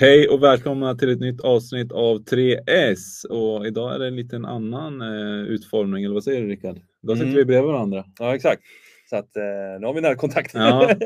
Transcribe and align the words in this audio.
Hej 0.00 0.28
och 0.28 0.42
välkomna 0.42 0.94
till 0.94 1.10
ett 1.10 1.20
nytt 1.20 1.40
avsnitt 1.40 1.92
av 1.92 2.24
3S. 2.24 3.26
Och 3.30 3.66
idag 3.66 3.94
är 3.94 3.98
det 3.98 4.06
en 4.06 4.16
liten 4.16 4.44
annan 4.44 5.00
eh, 5.00 5.42
utformning, 5.48 6.04
eller 6.04 6.14
vad 6.14 6.24
säger 6.24 6.40
du 6.42 6.48
Rickard? 6.48 6.80
Idag 7.02 7.16
sitter 7.16 7.26
Mm. 7.26 7.36
vi 7.36 7.44
bredvid 7.44 7.72
varandra. 7.72 8.04
Ja, 8.18 8.34
exakt. 8.34 8.62
Så 9.10 9.16
att 9.16 9.36
eh, 9.36 9.80
nu 9.80 9.86
har 9.86 9.94
vi 9.94 10.00
närkontakt. 10.00 10.54
Ja. 10.54 10.90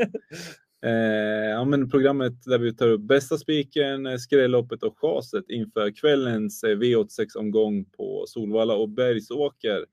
Eh, 0.87 1.51
ja, 1.51 1.65
men 1.65 1.91
programmet 1.91 2.33
där 2.47 2.59
vi 2.59 2.77
tar 2.77 2.89
upp 2.89 3.01
bästa 3.01 3.37
spiken, 3.39 4.07
eh, 4.07 4.17
skrälloppet 4.17 4.83
och 4.83 4.99
chaset 4.99 5.45
inför 5.49 5.97
kvällens 6.01 6.65
eh, 6.65 6.77
V86-omgång 6.77 7.85
på 7.85 8.25
Solvalla 8.27 8.75
och 8.75 8.89
Bergsåker. 8.89 9.85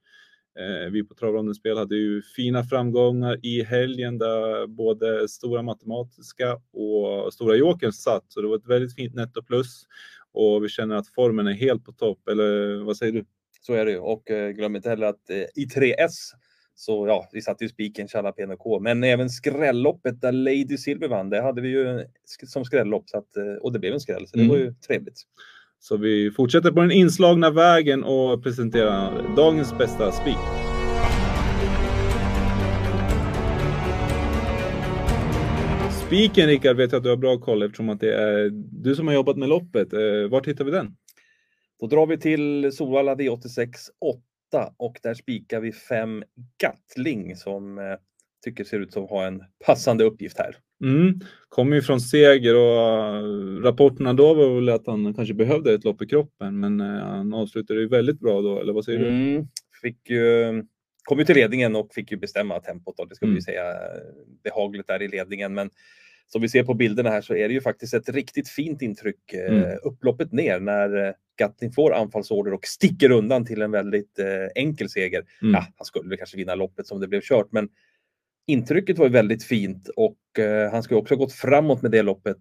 Eh, 0.59 0.91
vi 0.91 1.03
på 1.03 1.13
Travronden 1.13 1.55
Spel 1.55 1.77
hade 1.77 1.95
ju 1.95 2.21
fina 2.21 2.63
framgångar 2.63 3.39
i 3.45 3.63
helgen 3.63 4.17
där 4.17 4.67
både 4.67 5.27
Stora 5.27 5.61
Matematiska 5.61 6.53
och 6.73 7.33
Stora 7.33 7.55
Jokern 7.55 7.91
satt, 7.91 8.25
så 8.27 8.41
det 8.41 8.47
var 8.47 8.55
ett 8.57 8.67
väldigt 8.67 8.95
fint 8.95 9.15
netto 9.15 9.43
plus. 9.43 9.83
Och 10.33 10.63
vi 10.63 10.69
känner 10.69 10.95
att 10.95 11.07
formen 11.07 11.47
är 11.47 11.53
helt 11.53 11.85
på 11.85 11.91
topp, 11.91 12.27
eller 12.27 12.77
vad 12.83 12.97
säger 12.97 13.13
du? 13.13 13.25
Så 13.61 13.73
är 13.73 13.85
det 13.85 13.91
ju. 13.91 13.97
Och 13.97 14.31
eh, 14.31 14.49
glöm 14.51 14.75
inte 14.75 14.89
heller 14.89 15.07
att 15.07 15.29
eh, 15.29 15.37
i 15.37 15.65
3S 15.75 16.15
så 16.75 17.07
ja, 17.07 17.29
vi 17.31 17.41
satte 17.41 17.63
ju 17.63 17.69
spiken 17.69 18.07
Challa 18.07 18.31
PNK, 18.31 18.81
men 18.81 19.03
även 19.03 19.29
skrälloppet 19.29 20.21
där 20.21 20.31
Lady 20.31 20.77
Silver 20.77 21.07
vann, 21.07 21.29
det 21.29 21.41
hade 21.41 21.61
vi 21.61 21.69
ju 21.69 22.05
som 22.47 22.65
skrällopp 22.65 23.09
så 23.09 23.17
att, 23.17 23.27
och 23.61 23.73
det 23.73 23.79
blev 23.79 23.93
en 23.93 23.99
skräll, 23.99 24.27
så 24.27 24.37
det 24.37 24.43
Mm. 24.43 24.49
var 24.49 24.57
ju 24.57 24.73
trevligt. 24.87 25.21
Så 25.83 25.97
vi 25.97 26.31
fortsätter 26.31 26.71
på 26.71 26.81
den 26.81 26.91
inslagna 26.91 27.49
vägen 27.49 28.03
och 28.03 28.43
presenterar 28.43 29.35
dagens 29.35 29.77
bästa 29.77 30.11
spik. 30.11 30.37
Spiken 36.05 36.47
Rickard 36.47 36.77
vet 36.77 36.91
jag 36.91 36.97
att 36.97 37.03
du 37.03 37.09
har 37.09 37.17
bra 37.17 37.37
koll 37.37 37.63
eftersom 37.63 37.89
att 37.89 37.99
det 37.99 38.13
är 38.15 38.49
du 38.83 38.95
som 38.95 39.07
har 39.07 39.13
jobbat 39.13 39.37
med 39.37 39.49
loppet. 39.49 39.93
Eh, 39.93 40.29
Vart 40.29 40.47
hittar 40.47 40.65
vi 40.65 40.71
den? 40.71 40.95
Då 41.79 41.87
drar 41.87 42.07
vi 42.07 42.17
till 42.17 42.71
Solvalla 42.71 43.15
V86 43.15 43.69
8 44.51 44.73
och 44.77 44.99
där 45.03 45.13
spikar 45.13 45.59
vi 45.59 45.71
fem 45.71 46.23
Gattling 46.57 47.35
som 47.35 47.77
eh, 47.77 47.83
tycker 48.43 48.63
ser 48.63 48.79
ut 48.79 48.93
som 48.93 49.07
har 49.09 49.27
en 49.27 49.43
passande 49.65 50.03
uppgift 50.03 50.37
här. 50.37 50.55
Mm. 50.81 51.19
Kommer 51.49 51.75
ju 51.75 51.81
från 51.81 52.01
seger 52.01 52.55
och 52.55 52.81
eh, 53.17 53.23
rapporterna 53.63 54.13
då 54.13 54.33
var 54.33 54.55
väl 54.55 54.69
att 54.69 54.87
han 54.87 55.13
kanske 55.13 55.33
behövde 55.33 55.73
ett 55.73 55.83
lopp 55.83 56.01
i 56.01 56.05
kroppen 56.07 56.59
men 56.59 56.81
eh, 56.81 56.87
han 56.87 57.33
avslutade 57.33 57.79
ju 57.79 57.87
väldigt 57.87 58.19
bra 58.19 58.41
då, 58.41 58.59
eller 58.59 58.73
vad 58.73 58.85
säger 58.85 58.99
du? 58.99 59.07
Mm, 59.07 59.47
fick 59.81 60.09
ju, 60.09 60.63
kom 61.03 61.19
ju 61.19 61.25
till 61.25 61.35
ledningen 61.35 61.75
och 61.75 61.93
fick 61.93 62.11
ju 62.11 62.17
bestämma 62.17 62.59
tempot. 62.59 62.97
Då. 62.97 63.05
Det 63.05 63.15
ska 63.15 63.25
vi 63.25 63.29
Mm. 63.29 63.35
ju 63.37 63.41
säga 63.41 63.63
behagligt 64.43 64.87
där 64.87 65.01
i 65.01 65.07
ledningen. 65.07 65.53
Men 65.53 65.69
som 66.27 66.41
vi 66.41 66.49
ser 66.49 66.63
på 66.63 66.73
bilderna 66.73 67.09
här 67.09 67.21
så 67.21 67.35
är 67.35 67.47
det 67.47 67.53
ju 67.53 67.61
faktiskt 67.61 67.93
ett 67.93 68.09
riktigt 68.09 68.49
fint 68.49 68.81
intryck. 68.81 69.33
eh, 69.33 69.53
Mm. 69.57 69.77
Upploppet 69.83 70.31
ner 70.31 70.59
när 70.59 71.07
eh, 71.07 71.13
Gatling 71.39 71.71
får 71.71 71.93
anfallsorder 71.93 72.53
och 72.53 72.65
sticker 72.65 73.11
undan 73.11 73.45
till 73.45 73.61
en 73.61 73.71
väldigt 73.71 74.19
eh, 74.19 74.25
enkel 74.63 74.89
seger. 74.89 75.23
Mm. 75.41 75.53
Ja, 75.53 75.65
han 75.77 75.85
skulle 75.85 76.17
kanske 76.17 76.37
vinna 76.37 76.55
loppet 76.55 76.87
som 76.87 76.99
det 76.99 77.07
blev 77.07 77.21
kört, 77.21 77.47
men 77.51 77.69
intrycket 78.47 78.97
var 78.97 79.05
ju 79.05 79.11
väldigt 79.11 79.43
fint 79.43 79.89
och 79.95 80.11
eh, 80.11 80.20
Eh, 80.39 80.71
han 80.71 80.83
ska 80.83 80.95
också 80.95 81.13
ha 81.13 81.19
gått 81.19 81.33
framåt 81.33 81.81
med 81.81 81.91
det 81.91 82.01
loppet. 82.01 82.37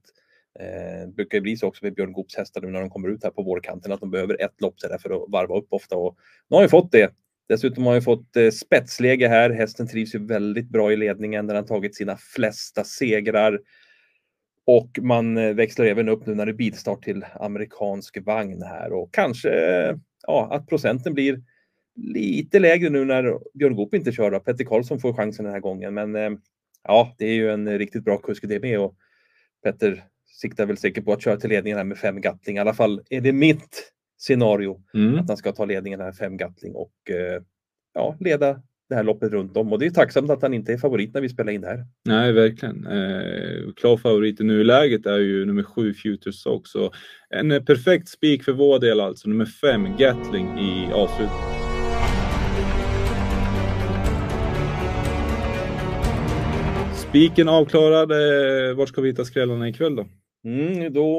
Eh, 0.61 1.07
det 1.07 1.15
brukar 1.17 1.39
ju 1.39 1.43
bli 1.43 1.57
så 1.57 1.67
också 1.67 1.85
med 1.85 1.95
Björn 1.95 2.13
Goops 2.13 2.37
hästar 2.37 2.61
nu 2.61 2.69
när 2.69 2.81
de 2.81 2.91
kommer 2.91 3.09
ut 3.09 3.25
här 3.25 3.31
på 3.31 3.43
vårkanten 3.43 3.93
att 3.93 4.01
de 4.01 4.11
behöver 4.11 4.43
ett 4.43 4.61
lopp 4.61 4.75
där 4.79 4.99
för 4.99 5.11
att 5.11 5.31
varva 5.31 5.59
upp 5.59 5.67
ofta 5.71 5.97
och 5.97 6.17
nu 6.49 6.55
har 6.55 6.59
han 6.59 6.65
ju 6.65 6.69
fått 6.69 6.93
det. 6.93 7.15
Dessutom 7.49 7.85
har 7.85 7.91
han 7.91 7.99
ju 7.99 8.05
fått 8.05 8.37
eh, 8.37 8.51
spetsläge 8.51 9.29
här. 9.29 9.51
Hästen 9.51 9.89
trivs 9.89 10.15
ju 10.15 10.27
väldigt 10.27 10.69
bra 10.69 10.93
i 10.93 10.97
ledningen 10.97 11.47
där 11.47 11.55
han 11.55 11.67
tagit 11.67 11.97
sina 11.97 12.17
flesta 12.17 12.85
segrar. 12.85 13.61
Och 14.67 14.99
man 15.03 15.37
eh, 15.37 15.55
växlar 15.55 15.87
även 15.87 16.09
upp 16.09 16.27
nu 16.27 16.35
när 16.35 16.47
det 16.47 16.53
är 16.53 16.57
bilstart 16.57 17.05
till 17.05 17.25
amerikansk 17.35 18.19
vagn 18.27 18.63
här 18.63 18.93
och 18.93 19.15
kanske 19.15 19.51
eh, 19.51 19.97
ja, 20.27 20.49
att 20.53 20.67
procenten 20.67 21.15
blir 21.15 21.43
lite 21.97 22.59
lägre 22.59 22.91
nu 22.91 23.05
när 23.05 23.39
Björn 23.59 23.77
Goop 23.77 23.95
inte 23.95 24.13
kör. 24.13 24.39
Petter 24.39 24.65
Karlsson 24.65 25.01
får 25.01 25.13
chansen 25.13 25.45
den 25.45 25.55
här 25.55 25.61
gången, 25.61 25.95
men 25.95 26.17
eh, 26.17 26.31
ja, 26.85 27.15
det 27.19 27.25
är 27.27 27.35
ju 27.35 27.51
en 27.51 27.79
riktigt 27.79 28.05
bra 28.05 28.19
kusk 28.19 28.45
det 28.49 28.63
med 28.63 28.81
och 28.81 28.95
Petter 29.65 30.05
siktar 30.27 30.67
väl 30.67 30.77
säkert 30.77 31.05
på 31.05 31.13
att 31.13 31.23
köra 31.23 31.37
till 31.37 31.51
ledningen 31.51 31.77
här 31.77 31.85
med 31.85 31.99
fem 31.99 32.21
Gatling. 32.21 32.57
I 32.57 32.61
alla 32.61 32.75
fall 32.75 33.01
är 33.11 33.21
det 33.21 33.33
mitt 33.33 33.93
scenario 34.19 34.83
Mm. 34.95 35.19
att 35.19 35.29
han 35.29 35.37
ska 35.37 35.53
ta 35.53 35.65
ledningen 35.65 36.01
här 36.01 36.13
fem 36.13 36.37
Gatling 36.37 36.75
och 36.75 37.11
eh, 37.11 37.43
ja, 37.95 38.17
leda 38.21 38.63
det 38.89 38.95
här 38.95 39.03
loppet 39.03 39.33
runt 39.33 39.57
om. 39.57 39.73
Och 39.73 39.79
det 39.79 39.87
är 39.87 39.91
tacksamt 39.91 40.31
att 40.31 40.43
han 40.43 40.55
inte 40.55 40.73
är 40.73 40.79
favorit 40.79 41.15
när 41.15 41.21
vi 41.21 41.29
spelar 41.29 41.53
in 41.53 41.61
det 41.61 41.67
här. 41.67 41.87
Nej, 42.05 42.33
verkligen. 42.33 42.87
Eh, 42.87 43.73
klar 43.77 43.97
favorit 43.97 44.41
i 44.41 44.45
nuläget 44.45 45.07
är 45.07 45.19
ju 45.19 45.47
nummer 45.47 45.63
sju 45.63 45.95
Future 45.95 46.33
Sox. 46.33 46.71
Så 46.71 46.93
en 47.31 47.65
perfekt 47.65 48.09
spik 48.09 48.45
för 48.45 48.53
vår 48.53 48.79
del 48.79 49.01
alltså. 49.01 49.29
Nummer 49.29 49.47
fem 49.47 49.97
Gatling 49.99 50.59
i 50.59 50.93
avslutning. 50.93 51.50
Spiken 57.11 57.49
avklarad. 57.49 58.13
Eh, 58.13 58.77
vart 58.77 58.89
ska 58.89 59.01
vi 59.01 59.09
hitta 59.09 59.25
skrällarna 59.25 59.69
ikväll 59.69 59.97
då? 59.97 60.07
Mm, 60.45 60.93
då 60.93 61.13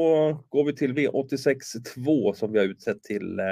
går 0.50 0.66
vi 0.66 0.76
till 0.76 0.94
V86 0.94 1.56
2 1.96 2.34
som 2.34 2.52
vi 2.52 2.60
har 2.60 2.66
utsett 2.66 3.04
till 3.04 3.40
eh, 3.40 3.46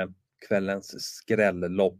kvällens 0.48 1.02
skrällopp. 1.02 2.00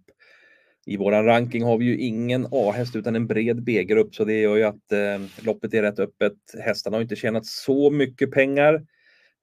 I 0.86 0.98
våran 0.98 1.26
ranking 1.26 1.64
har 1.64 1.78
vi 1.78 1.86
ju 1.86 1.98
ingen 1.98 2.48
A-häst 2.52 2.96
utan 2.96 3.16
en 3.16 3.28
bred 3.28 3.64
B-grupp 3.64 4.16
så 4.16 4.26
det 4.26 4.42
gör 4.42 4.56
ju 4.56 4.64
att 4.64 4.92
eh, 4.92 5.46
loppet 5.46 5.74
är 5.74 5.82
rätt 5.82 6.00
öppet. 6.00 6.38
Hästarna 6.64 6.98
har 6.98 7.02
inte 7.02 7.16
tjänat 7.16 7.46
så 7.46 7.92
mycket 7.92 8.32
pengar. 8.32 8.74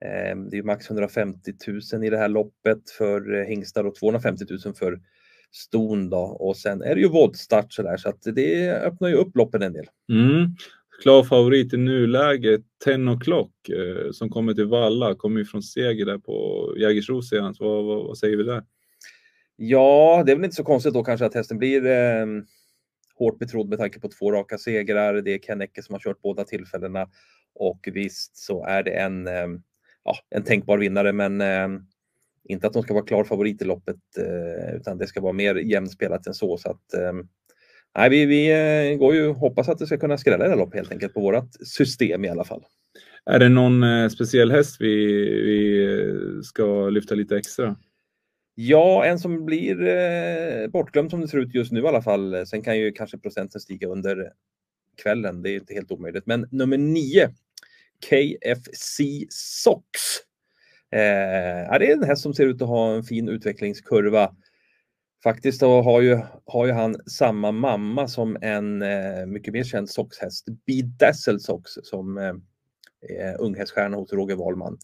Eh, 0.05 0.37
det 0.51 0.59
är 0.59 0.63
max 0.63 0.91
150 0.91 1.53
000 1.93 2.05
i 2.05 2.11
det 2.11 2.19
här 2.19 2.28
loppet 2.28 2.91
för 2.99 3.34
eh, 3.34 3.45
hingstar 3.45 3.84
och 3.84 3.95
250 3.95 4.45
000 4.65 4.75
för 4.75 5.01
ston 5.53 6.11
då. 6.11 6.19
Och 6.19 6.57
sen 6.57 6.83
är 6.83 6.95
det 6.95 7.01
ju 7.01 7.09
voltstart 7.09 7.73
så 7.73 7.83
där 7.83 7.97
så 7.97 8.09
att 8.09 8.23
det 8.34 8.73
öppnar 8.73 9.09
ju 9.09 9.15
upp 9.15 9.37
loppen 9.37 9.63
en 9.63 9.73
del. 9.73 9.87
Mm. 10.13 10.57
Klar 11.03 11.25
favorit 11.25 11.75
i 11.75 11.77
nuläget 11.77 12.61
10 12.84 12.97
o'clock 12.97 13.51
eh, 13.69 14.11
som 14.12 14.31
kommer 14.31 14.55
till 14.55 14.67
Valla. 14.67 15.15
Kommer 15.15 15.39
ju 15.39 15.45
från 15.45 15.62
seger 15.62 16.07
där 16.07 16.19
på 16.19 16.75
Jägersro 16.79 17.23
senast. 17.23 17.61
Vad, 17.61 17.84
vad, 17.84 18.05
vad 18.05 18.19
säger 18.19 18.37
vi 18.37 18.43
där? 18.43 18.62
Ja, 19.57 20.23
det 20.27 20.33
är 20.33 20.37
väl 20.37 20.45
inte 20.45 20.57
så 20.57 20.65
konstigt 20.65 20.95
då 20.95 21.05
kanske 21.05 21.27
att 21.27 21.34
hästen 21.34 21.59
blir 21.59 21.87
eh, 21.87 22.27
hårt 23.15 23.39
betrodd 23.39 23.69
med 23.69 23.79
tanke 23.79 24.01
på 24.01 24.09
två 24.09 24.33
raka 24.33 24.59
segrar. 24.59 25.15
Det 25.15 25.34
är 25.34 25.39
Ken 25.39 25.61
Ecke 25.61 25.83
som 25.83 25.93
har 25.93 26.01
kört 26.01 26.23
båda 26.23 26.45
tillfällena 26.45 27.09
och 27.55 27.89
visst 27.93 28.37
så 28.37 28.65
är 28.65 28.83
det 28.83 28.91
en, 28.91 29.27
eh, 29.27 29.47
ja, 30.05 30.17
en 30.31 30.45
tänkbar 30.45 30.78
vinnare, 30.78 31.13
men 31.13 31.41
eh, 31.41 31.69
inte 32.45 32.67
att 32.67 32.73
de 32.73 32.83
ska 32.83 32.95
vara 32.95 33.05
klar 33.05 33.25
favorit 33.25 33.63
i 33.63 33.65
loppet, 33.65 33.97
eh, 34.19 34.77
utan 34.77 34.99
det 34.99 35.07
ska 35.07 35.21
vara 35.21 35.33
mer 35.33 35.55
jämnspelat 35.55 36.27
än 36.27 36.34
så. 36.34 36.57
så 36.57 36.71
att, 36.71 36.95
ehm, 36.95 37.28
nej, 37.97 38.11
vi, 38.11 38.27
vi 38.27 38.51
eh, 38.93 38.99
går 38.99 39.15
ju 39.15 39.33
hoppas 39.33 39.69
att 39.69 39.79
det 39.79 39.87
ska 39.87 39.99
kunna 39.99 40.19
skrälla 40.19 40.49
här 40.49 40.57
loppet 40.57 40.75
helt 40.75 40.93
enkelt 40.93 41.15
på 41.15 41.21
vårat 41.21 41.67
system 41.67 42.25
i 42.25 42.29
alla 42.29 42.45
fall. 42.45 42.65
Är 43.31 43.39
det 43.39 43.49
någon 43.49 43.83
eh, 43.83 44.09
speciell 44.09 44.51
häst 44.51 44.77
vi, 44.81 44.95
vi 45.43 45.84
eh, 45.84 46.43
ska 46.43 46.89
lyfta 46.89 47.15
lite 47.15 47.37
extra? 47.37 47.77
Ja, 48.55 49.05
en 49.05 49.19
som 49.19 49.45
blir 49.45 49.87
eh, 49.87 50.69
bortglömd 50.69 51.11
som 51.11 51.21
det 51.21 51.29
ser 51.29 51.39
ut 51.39 51.55
just 51.55 51.73
nu 51.73 51.81
i 51.81 51.87
alla 51.87 52.03
fall. 52.03 52.47
Sen 52.47 52.62
kan 52.62 52.79
ju 52.79 52.93
kanske 52.93 53.19
procenten 53.19 53.61
stiga 53.61 53.89
under 53.89 54.33
kvällen. 55.03 55.43
Det 55.43 55.51
är 55.51 55.55
inte 55.55 55.75
helt 55.75 55.93
omöjligt. 55.93 56.27
Men 56.27 56.49
nummer 56.51 56.78
nio, 56.78 57.28
KFC 58.09 59.01
Sox. 59.31 59.84
Eh, 60.93 61.78
det 61.78 61.91
är 61.91 61.93
en 61.93 62.04
häst 62.04 62.22
som 62.22 62.34
ser 62.34 62.47
ut 62.47 62.63
att 62.63 62.69
ha 62.69 62.95
en 62.95 63.03
fin 63.03 63.28
utvecklingskurva. 63.28 64.34
Faktiskt 65.27 65.61
då 65.61 65.83
har 65.83 66.01
ju, 66.01 66.19
har 66.45 66.67
ju 66.67 66.73
han 66.73 66.97
samma 67.07 67.53
mamma 67.53 68.09
som 68.09 68.37
en 68.41 68.83
eh, 68.83 69.27
mycket 69.27 69.53
mer 69.53 69.65
känd 69.65 69.91
soxhäst, 69.91 70.47
Bedazzle 70.67 71.41
Sox, 71.41 71.71
som 71.83 72.19
eh, 72.19 72.34
är 73.19 73.41
unghäststjärna 73.41 73.97
hos 73.97 74.13
Roger 74.13 74.37
Wahlman. 74.37 74.78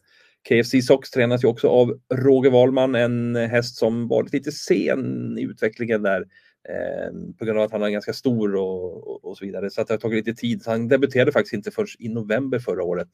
KFC 0.48 0.86
Sox 0.86 1.10
tränas 1.10 1.44
ju 1.44 1.48
också 1.48 1.68
av 1.68 1.98
Roger 2.14 2.50
Wahlman, 2.50 2.94
en 2.94 3.36
häst 3.36 3.76
som 3.76 4.08
varit 4.08 4.32
lite 4.32 4.52
sen 4.52 5.38
i 5.38 5.42
utvecklingen 5.42 6.02
där 6.02 6.20
eh, 6.68 7.34
på 7.38 7.44
grund 7.44 7.58
av 7.58 7.64
att 7.64 7.72
han 7.72 7.82
är 7.82 7.90
ganska 7.90 8.12
stor 8.12 8.56
och, 8.56 9.08
och, 9.08 9.24
och 9.24 9.38
så 9.38 9.44
vidare. 9.44 9.70
Så 9.70 9.80
att 9.80 9.88
det 9.88 9.94
har 9.94 9.98
tagit 9.98 10.26
lite 10.26 10.40
tid. 10.40 10.62
Så 10.62 10.70
han 10.70 10.88
debuterade 10.88 11.32
faktiskt 11.32 11.54
inte 11.54 11.70
först 11.70 12.00
i 12.00 12.08
november 12.08 12.58
förra 12.58 12.84
året. 12.84 13.10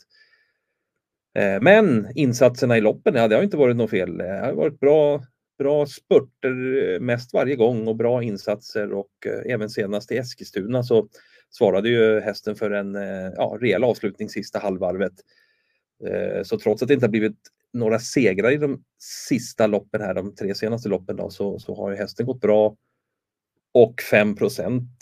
Eh, 1.38 1.60
men 1.60 2.08
insatserna 2.14 2.78
i 2.78 2.80
loppen, 2.80 3.14
ja, 3.14 3.28
det 3.28 3.36
har 3.36 3.42
inte 3.42 3.56
varit 3.56 3.76
något 3.76 3.90
fel. 3.90 4.18
Det 4.18 4.38
har 4.38 4.52
varit 4.52 4.80
bra, 4.80 5.22
bra 5.58 5.86
spurter 5.86 6.92
eh, 6.94 7.00
mest 7.00 7.32
varje 7.32 7.56
gång 7.56 7.88
och 7.88 7.96
bra 7.96 8.22
insatser 8.22 8.92
och 8.92 9.26
eh, 9.26 9.52
även 9.52 9.70
senast 9.70 10.12
i 10.12 10.16
Eskilstuna 10.16 10.82
så 10.82 11.08
svarade 11.50 11.88
ju 11.88 12.20
hästen 12.20 12.56
för 12.56 12.70
en 12.70 12.96
eh, 12.96 13.32
ja, 13.36 13.58
rejäl 13.60 13.84
avslutning 13.84 14.28
sista 14.28 14.58
halvvarvet. 14.58 15.12
Eh, 16.06 16.42
Så 16.42 16.58
trots 16.58 16.82
att 16.82 16.88
det 16.88 16.94
inte 16.94 17.06
har 17.06 17.10
blivit 17.10 17.38
några 17.72 17.98
segrar 17.98 18.50
i 18.50 18.56
de 18.56 18.84
sista 19.28 19.66
loppen 19.66 20.00
här, 20.00 20.14
de 20.14 20.34
tre 20.34 20.54
senaste 20.54 20.88
loppen 20.88 21.16
då, 21.16 21.30
så, 21.30 21.58
så 21.58 21.76
har 21.76 21.90
ju 21.90 21.96
hästen 21.96 22.26
gått 22.26 22.40
bra. 22.40 22.76
Och 23.74 24.00
5 24.00 24.36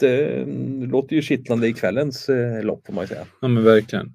eh, 0.03 0.47
låter 0.89 1.17
ju 1.17 1.23
kittlande 1.23 1.69
i 1.69 1.73
kvällens 1.73 2.29
eh, 2.29 2.63
lopp 2.63 2.87
får 2.87 2.93
man 2.93 3.05
ju 3.05 3.09
säga. 3.09 3.27
Ja 3.41 3.49
men 3.49 3.65
verkligen. 3.65 4.15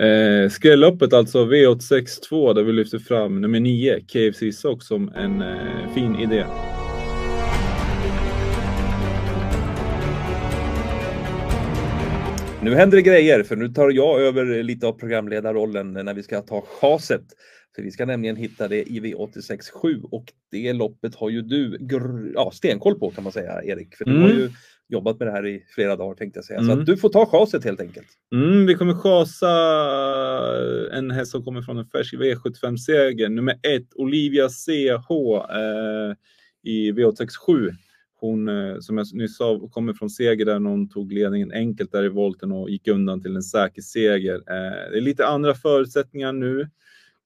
Eh, 0.00 0.48
Skrälloppet 0.50 1.12
alltså 1.12 1.44
V862 1.44 2.54
där 2.54 2.62
vi 2.62 2.72
lyfter 2.72 2.98
fram 2.98 3.40
nummer 3.40 3.60
9 3.60 4.00
KFC 4.00 4.60
Sock 4.60 4.82
som 4.82 5.08
en 5.08 5.42
eh, 5.42 5.94
fin 5.94 6.16
idé. 6.16 6.44
Nu 12.62 12.74
händer 12.74 12.96
det 12.96 13.02
grejer 13.02 13.42
för 13.42 13.56
nu 13.56 13.68
tar 13.68 13.90
jag 13.90 14.20
över 14.20 14.62
lite 14.62 14.86
av 14.86 14.92
programledarrollen 14.92 15.92
när 15.92 16.14
vi 16.14 16.22
ska 16.22 16.40
ta 16.42 16.60
chaset. 16.80 17.24
För 17.76 17.82
vi 17.82 17.90
ska 17.90 18.06
nämligen 18.06 18.36
hitta 18.36 18.68
det 18.68 18.82
i 18.82 19.00
V86.7 19.00 20.02
och 20.10 20.24
det 20.50 20.72
loppet 20.72 21.14
har 21.14 21.30
ju 21.30 21.42
du 21.42 21.78
ja, 22.34 22.50
stenkoll 22.54 22.98
på 22.98 23.10
kan 23.10 23.24
man 23.24 23.32
säga 23.32 23.62
Erik. 23.64 23.96
För 23.96 24.04
du 24.04 24.20
har 24.20 24.24
Mm. 24.28 24.38
ju 24.38 24.50
jobbat 24.90 25.18
med 25.18 25.28
det 25.28 25.32
här 25.32 25.46
i 25.46 25.64
flera 25.74 25.96
dagar 25.96 26.14
tänkte 26.14 26.38
jag 26.38 26.44
säga. 26.44 26.58
Så 26.58 26.64
Mm. 26.64 26.80
att 26.80 26.86
du 26.86 26.96
får 26.96 27.08
ta 27.08 27.26
chaset 27.26 27.64
helt 27.64 27.80
enkelt. 27.80 28.06
Mm, 28.34 28.66
vi 28.66 28.74
kommer 28.74 28.94
chasa 28.94 29.50
en 30.92 31.10
häst 31.10 31.30
som 31.32 31.44
kommer 31.44 31.62
från 31.62 31.78
en 31.78 31.86
färsk 31.86 32.14
V75-seger. 32.14 33.28
Nummer 33.28 33.54
ett, 33.62 33.94
Olivia 33.94 34.48
CH 34.48 35.10
eh, 35.50 36.14
i 36.62 36.92
V867. 36.92 37.70
Hon, 38.20 38.48
eh, 38.48 38.78
som 38.80 38.98
jag 38.98 39.06
nyss 39.14 39.36
sa, 39.36 39.68
kommer 39.68 39.92
från 39.92 40.10
seger 40.10 40.44
där 40.44 40.54
hon 40.54 40.88
tog 40.88 41.12
ledningen 41.12 41.52
enkelt 41.52 41.92
där 41.92 42.04
i 42.04 42.08
volten 42.08 42.52
och 42.52 42.70
gick 42.70 42.88
undan 42.88 43.22
till 43.22 43.36
en 43.36 43.42
säker 43.42 43.82
seger. 43.82 44.34
Eh, 44.34 44.90
det 44.90 44.96
är 44.96 45.00
lite 45.00 45.26
andra 45.26 45.54
förutsättningar 45.54 46.32
nu. 46.32 46.68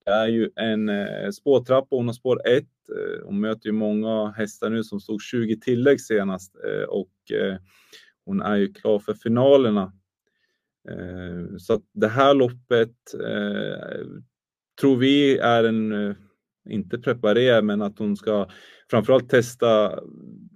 Det 0.04 0.10
är 0.10 0.26
ju 0.28 0.50
en 0.56 0.88
eh, 0.88 1.30
spårtrappa, 1.30 1.96
hon 1.96 2.06
har 2.06 2.12
spår 2.14 2.40
1. 2.48 2.64
Eh, 2.64 3.24
hon 3.26 3.40
möter 3.40 3.66
ju 3.66 3.72
många 3.72 4.30
hästar 4.30 4.70
nu 4.70 4.84
som 4.84 5.00
stod 5.00 5.22
20 5.22 5.60
tillägg 5.60 6.00
senast 6.00 6.56
eh, 6.64 6.82
och 6.88 7.32
eh, 7.32 7.56
hon 8.24 8.42
är 8.42 8.56
ju 8.56 8.72
klar 8.72 8.98
för 8.98 9.14
finalerna. 9.14 9.92
Eh, 10.88 11.56
Så 11.58 11.72
att 11.74 11.82
det 11.92 12.08
här 12.08 12.34
loppet 12.34 13.14
eh, 13.14 14.06
tror 14.80 14.96
vi 14.96 15.38
är 15.38 15.64
en, 15.64 15.92
eh, 15.92 16.16
inte 16.70 16.98
preparera 16.98 17.62
men 17.62 17.82
att 17.82 17.98
hon 17.98 18.16
ska 18.16 18.48
framförallt 18.90 19.30
testa 19.30 19.86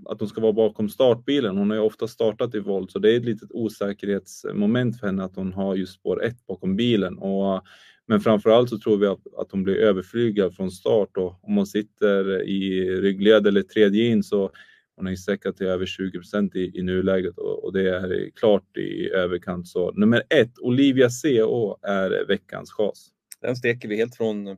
att 0.08 0.20
hon 0.20 0.28
ska 0.28 0.40
vara 0.40 0.52
bakom 0.52 0.88
startbilen. 0.88 1.56
Hon 1.56 1.70
har 1.70 1.76
ju 1.76 1.82
ofta 1.82 2.08
startat 2.08 2.55
i 2.55 2.58
volt, 2.58 2.90
så 2.90 2.99
det 2.99 3.12
är 3.12 3.16
ett 3.16 3.25
litet 3.25 3.52
osäkerhetsmoment 3.52 5.00
för 5.00 5.06
henne 5.06 5.25
att 5.25 5.37
hon 5.37 5.52
har 5.52 5.76
just 5.76 5.94
spår 5.94 6.25
1 6.25 6.46
bakom 6.46 6.76
bilen. 6.76 7.19
Och, 7.19 7.62
men 8.06 8.20
framförallt 8.20 8.70
så 8.70 8.78
tror 8.78 8.96
vi 8.96 9.06
att, 9.06 9.26
att 9.38 9.52
hon 9.52 9.62
blir 9.62 9.76
överflygad 9.76 10.56
från 10.56 10.70
start 10.70 11.16
och 11.16 11.44
om 11.44 11.56
hon 11.56 11.66
sitter 11.66 12.43
i 12.43 12.90
ryggled 13.00 13.46
eller 13.46 13.62
tredje 13.62 14.04
in 14.04 14.22
så 14.22 14.50
hon 14.96 15.06
är 15.06 15.11
ju 15.11 15.16
säkrad 15.16 15.56
till 15.56 15.66
över 15.66 15.87
20 15.87 16.19
procent 16.19 16.56
i, 16.56 16.72
i 16.75 16.82
nuläget 16.82 17.38
och, 17.38 17.64
och 17.64 17.72
det 17.72 17.88
är 17.88 18.31
klart 18.34 18.76
i 18.76 19.11
överkant. 19.11 19.69
Så 19.69 19.93
nummer 19.93 20.22
ett, 20.28 20.58
Olivia 20.58 21.11
C.O. 21.11 21.76
är 21.82 22.26
veckans 22.26 22.72
chas. 22.72 23.08
Den 23.40 23.56
steker 23.56 23.88
vi 23.88 23.96
helt 23.96 24.16
från 24.16 24.56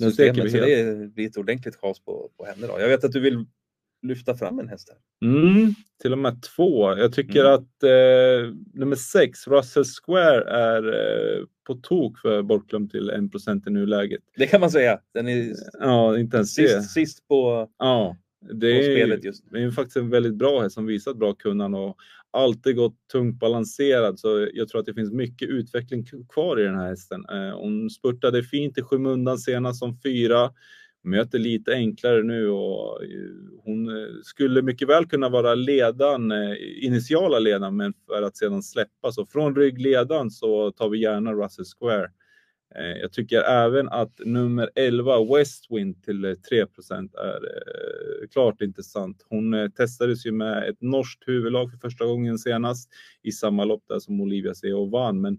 systemet. 0.00 0.50
Så 0.52 0.56
det 0.58 1.14
blir 1.14 1.26
ett 1.26 1.36
ordentligt 1.36 1.76
chas 1.76 2.00
på, 2.00 2.30
på 2.36 2.44
henne. 2.44 2.66
Då. 2.66 2.80
Jag 2.80 2.88
vet 2.88 3.04
att 3.04 3.12
du 3.12 3.20
vill 3.20 3.44
lyfta 4.02 4.34
fram 4.34 4.58
en 4.58 4.68
häst 4.68 4.88
här. 4.90 5.28
Mm, 5.30 5.74
till 6.02 6.12
och 6.12 6.18
med 6.18 6.42
två. 6.56 6.96
Jag 6.98 7.12
tycker 7.12 7.40
Mm. 7.40 7.52
att 7.54 7.82
eh, 7.82 8.54
nummer 8.74 8.96
sex, 8.96 9.46
Russell 9.46 9.84
Square, 9.84 10.44
är 10.50 10.82
eh, 11.38 11.44
på 11.66 11.74
tok 11.74 12.18
för 12.18 12.42
bortglömd 12.42 12.90
till 12.90 13.10
1 13.10 13.30
procent 13.30 13.66
i 13.66 13.70
nuläget. 13.70 14.20
Det 14.36 14.46
kan 14.46 14.60
man 14.60 14.70
säga. 14.70 15.00
Den 15.14 15.28
är 15.28 15.54
Ja, 15.80 16.18
inte 16.18 16.36
ens 16.36 16.54
det. 16.54 16.68
sist, 16.68 16.90
sist 16.90 17.28
på, 17.28 17.70
Ja, 17.78 18.16
det 18.40 18.66
är, 19.02 19.06
är 19.54 19.70
faktiskt 19.70 19.96
en 19.96 20.10
väldigt 20.10 20.34
bra 20.34 20.62
häst 20.62 20.74
som 20.74 20.86
visat 20.86 21.16
bra 21.16 21.34
kunnande 21.34 21.78
och 21.78 21.96
alltid 22.30 22.76
gått 22.76 23.08
tungt 23.12 23.38
balanserad. 23.38 24.18
Så 24.18 24.48
jag 24.52 24.68
tror 24.68 24.80
att 24.80 24.86
det 24.86 24.94
finns 24.94 25.12
mycket 25.12 25.48
utveckling 25.48 26.04
kvar 26.28 26.60
i 26.60 26.62
den 26.62 26.74
här 26.78 26.88
hästen. 26.88 27.24
Eh, 27.32 27.58
Hon 27.58 27.90
spurtade 27.90 28.42
fint 28.42 28.78
i 28.78 28.82
skymundan 28.82 29.38
senast 29.38 29.78
som 29.78 29.98
fyra. 30.02 30.50
Möter 31.02 31.38
lite 31.38 31.72
enklare 31.72 32.22
nu 32.22 32.48
och 32.48 33.04
eh, 33.04 33.08
hon 33.64 33.88
eh, 33.88 34.08
skulle 34.22 34.62
mycket 34.62 34.88
väl 34.88 35.06
kunna 35.06 35.28
vara 35.28 35.54
ledan, 35.54 36.32
initiala 36.80 37.38
ledan, 37.38 37.76
men 37.76 37.92
för 38.06 38.22
att 38.22 38.36
sedan 38.36 38.62
släppa. 38.62 39.12
Så 39.12 39.26
från 39.26 39.56
ryggledan 39.56 40.30
så 40.30 40.70
tar 40.70 40.88
vi 40.88 41.02
gärna 41.02 41.32
Russell 41.32 41.64
Square. 41.64 42.10
Eh, 42.76 43.00
jag 43.00 43.12
tycker 43.12 43.42
även 43.42 43.88
att 43.88 44.20
nummer 44.24 44.70
11 44.74 45.24
Westwind 45.24 46.02
till 46.02 46.24
eh, 46.24 46.28
3% 46.28 47.16
är 47.18 47.34
eh, 47.34 48.28
klart 48.28 48.62
intressant. 48.62 49.26
Hon 49.28 49.70
testades 49.76 50.26
ju 50.26 50.32
med 50.32 50.68
ett 50.68 50.80
norskt 50.80 51.28
huvudlag 51.28 51.70
för 51.70 51.78
första 51.78 52.06
gången 52.06 52.38
senast 52.38 52.90
i 53.22 53.32
samma 53.32 53.64
lopp 53.64 53.84
där 53.88 53.98
som 53.98 54.20
Olivia 54.20 54.54
C 54.54 54.72
och 54.72 54.90
vann, 54.90 55.20
men 55.20 55.38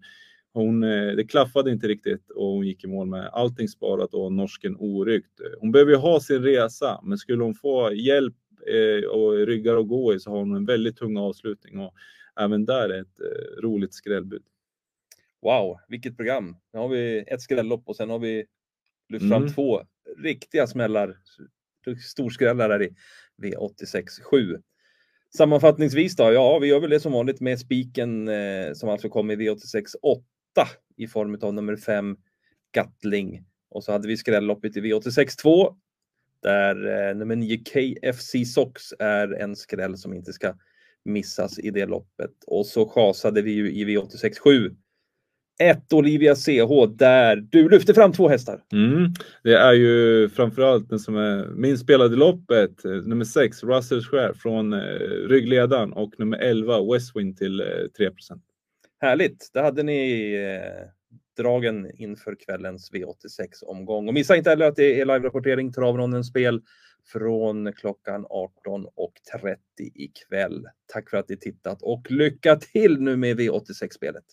hon, 0.54 0.82
det 0.82 1.28
klaffade 1.30 1.72
inte 1.72 1.88
riktigt 1.88 2.32
och 2.32 2.46
hon 2.46 2.68
gick 2.68 2.84
i 2.84 2.88
mål 2.88 3.08
med 3.08 3.30
allting 3.34 3.68
sparat 3.68 4.14
och 4.14 4.34
norsken 4.34 4.76
oryckt. 4.80 5.42
Hon 5.60 5.72
behöver 5.72 5.92
ju 5.92 5.98
ha 5.98 6.20
sin 6.20 6.44
resa, 6.44 7.00
men 7.04 7.18
skulle 7.18 7.44
hon 7.44 7.56
få 7.56 7.94
hjälp 7.94 8.36
och 9.12 9.34
ryggar 9.34 9.78
att 9.78 9.88
gå 9.88 10.14
i 10.14 10.20
så 10.20 10.30
har 10.30 10.38
hon 10.38 10.56
en 10.56 10.66
väldigt 10.66 10.98
tung 10.98 11.18
avslutning 11.18 11.80
och 11.80 11.94
även 12.40 12.66
där 12.66 12.90
är 12.90 13.02
ett 13.02 13.20
roligt 13.64 13.94
skrällbud. 13.94 14.44
Wow, 15.42 15.78
vilket 15.88 16.18
program. 16.18 16.58
Nu 16.74 16.80
har 16.80 16.88
vi 16.90 17.24
ett 17.28 17.42
skrällopp 17.42 17.84
och 17.86 17.96
sen 17.96 18.10
har 18.10 18.20
vi 18.20 18.46
lyft 19.10 19.30
fram 19.30 19.42
Mm. 19.42 19.54
två 19.54 19.82
riktiga 20.18 20.68
smällar. 20.68 21.18
Storskrällar 22.10 22.70
här 22.70 22.82
i 22.84 22.96
V86 23.44 24.22
7. 24.24 24.58
Sammanfattningsvis 25.38 26.16
då, 26.16 26.24
ja, 26.34 26.60
vi 26.60 26.68
gör 26.68 26.80
väl 26.80 26.90
det 26.90 27.00
som 27.00 27.12
vanligt 27.12 27.42
med 27.42 27.60
spiken 27.60 28.28
eh, 28.28 28.74
som 28.74 28.90
alltså 28.90 29.10
kom 29.10 29.32
i 29.32 29.36
V86 29.36 29.84
8 30.02 30.24
i 30.98 31.08
form 31.08 31.40
av 31.42 31.54
nummer 31.54 31.76
5 31.76 32.18
Gatling. 32.72 33.46
Och 33.70 33.84
så 33.84 33.92
hade 33.92 34.08
vi 34.08 34.18
skrälloppet 34.18 34.78
i 34.78 34.82
V86 34.82 35.38
2 35.42 35.76
där 36.42 37.10
eh, 37.10 37.16
nummer 37.16 37.36
9 37.36 37.58
KFC 37.58 38.54
Sox 38.54 38.94
är 39.00 39.34
en 39.34 39.56
skräll 39.56 39.98
som 39.98 40.14
inte 40.14 40.34
ska 40.34 40.54
missas 41.06 41.60
i 41.60 41.70
det 41.70 41.86
loppet. 41.86 42.32
Och 42.48 42.66
så 42.66 42.90
chasade 42.90 43.42
vi 43.42 43.52
ju 43.52 43.72
i 43.72 43.86
V86 43.86 44.40
7 44.40 44.76
ett 45.70 45.94
Olivia 45.94 46.36
CH 46.36 46.88
där 46.96 47.36
du 47.36 47.70
lyfte 47.70 47.94
fram 47.94 48.12
två 48.12 48.30
hästar. 48.30 48.64
Mm. 48.74 49.14
Det 49.44 49.54
är 49.54 49.74
ju 49.74 50.30
framförallt 50.30 50.90
den 50.90 51.00
som 51.00 51.18
är 51.18 51.48
min 51.56 51.78
spelade 51.78 52.16
loppet, 52.16 52.86
eh, 52.86 52.92
nummer 52.92 53.26
6 53.26 53.64
Russell 53.64 54.04
Square 54.04 54.34
från 54.34 54.74
eh, 54.74 54.80
ryggledaren 55.30 55.94
och 55.94 56.14
nummer 56.18 56.38
11 56.38 56.94
Westwind 56.94 57.38
till 57.38 57.60
eh, 57.60 57.66
3% 58.00 58.42
Härligt! 59.00 59.50
Där 59.54 59.64
hade 59.64 59.84
ni 59.84 60.34
eh, 60.34 60.88
dragen 61.44 61.92
inför 61.96 62.36
kvällens 62.36 62.92
V86 62.92 63.64
omgång. 63.66 64.08
Och 64.08 64.14
missa 64.14 64.36
inte 64.36 64.50
heller 64.50 64.66
att 64.66 64.76
det 64.76 65.02
är 65.02 65.06
live-rapportering 65.06 65.74
Travrondens 65.74 66.28
spel 66.28 66.62
från 67.12 67.74
klockan 67.74 68.26
18.30 68.26 69.58
ikväll. 69.78 70.68
Tack 70.86 71.10
för 71.10 71.18
att 71.18 71.30
ni 71.30 71.38
tittat 71.38 71.82
och 71.82 72.12
lycka 72.12 72.56
till 72.56 73.02
nu 73.02 73.18
med 73.18 73.40
V86-spelet! 73.40 74.26